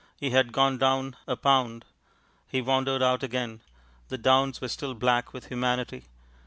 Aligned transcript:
He 0.17 0.31
had 0.31 0.51
gone 0.51 0.79
down 0.79 1.15
a 1.27 1.35
pound. 1.37 1.85
He 2.47 2.59
wandered 2.59 3.03
out 3.03 3.21
again. 3.21 3.61
The 4.07 4.17
downs 4.17 4.59
were 4.59 4.67
still 4.67 4.95
black 4.95 5.31
with 5.31 5.45
humanity. 5.49 6.05